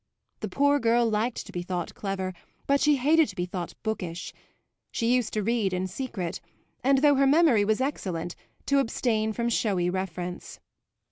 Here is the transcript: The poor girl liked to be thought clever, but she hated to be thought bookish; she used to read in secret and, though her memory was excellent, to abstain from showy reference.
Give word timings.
The 0.39 0.49
poor 0.49 0.79
girl 0.79 1.07
liked 1.07 1.45
to 1.45 1.51
be 1.51 1.61
thought 1.61 1.93
clever, 1.93 2.33
but 2.65 2.81
she 2.81 2.95
hated 2.95 3.27
to 3.27 3.35
be 3.35 3.45
thought 3.45 3.75
bookish; 3.83 4.33
she 4.89 5.13
used 5.13 5.31
to 5.33 5.43
read 5.43 5.73
in 5.73 5.85
secret 5.85 6.41
and, 6.83 6.97
though 7.03 7.13
her 7.13 7.27
memory 7.27 7.63
was 7.63 7.81
excellent, 7.81 8.35
to 8.65 8.79
abstain 8.79 9.31
from 9.31 9.47
showy 9.47 9.91
reference. 9.91 10.59